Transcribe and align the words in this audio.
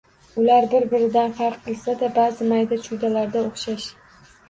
Ular 0.43 0.65
bir-biridan 0.71 1.35
farq 1.43 1.61
qilsa-da, 1.69 2.11
ba`zi 2.19 2.51
mayda-chuydalarda 2.55 3.49
o`xshash 3.49 3.91